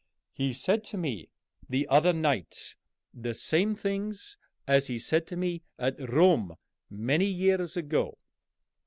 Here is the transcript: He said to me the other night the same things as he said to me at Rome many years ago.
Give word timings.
He 0.33 0.51
said 0.51 0.83
to 0.85 0.97
me 0.97 1.29
the 1.69 1.87
other 1.87 2.11
night 2.11 2.75
the 3.13 3.35
same 3.35 3.75
things 3.75 4.35
as 4.65 4.87
he 4.87 4.97
said 4.97 5.27
to 5.27 5.35
me 5.37 5.61
at 5.77 5.93
Rome 6.11 6.55
many 6.89 7.27
years 7.27 7.77
ago. 7.77 8.17